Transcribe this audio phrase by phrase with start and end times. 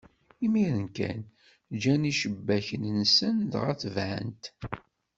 [0.45, 1.19] Imiren kan,
[1.73, 4.43] ǧǧan icebbaken-nsen, dɣa tebɛen-t.